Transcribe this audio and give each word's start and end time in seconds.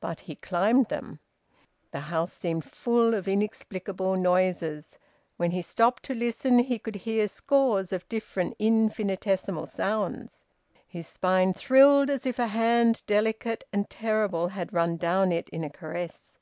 But 0.00 0.20
he 0.20 0.34
climbed 0.34 0.86
them. 0.88 1.18
The 1.90 2.00
house 2.08 2.32
seemed 2.32 2.64
full 2.64 3.12
of 3.12 3.28
inexplicable 3.28 4.16
noises. 4.16 4.98
When 5.36 5.50
he 5.50 5.60
stopped 5.60 6.04
to 6.04 6.14
listen 6.14 6.60
he 6.60 6.78
could 6.78 6.94
hear 6.94 7.28
scores 7.28 7.92
of 7.92 8.08
different 8.08 8.56
infinitesimal 8.58 9.66
sounds. 9.66 10.46
His 10.86 11.06
spine 11.06 11.52
thrilled, 11.52 12.08
as 12.08 12.24
if 12.24 12.38
a 12.38 12.46
hand 12.46 13.02
delicate 13.06 13.62
and 13.70 13.90
terrible 13.90 14.48
had 14.48 14.72
run 14.72 14.96
down 14.96 15.32
it 15.32 15.50
in 15.50 15.62
a 15.64 15.68
caress. 15.68 16.38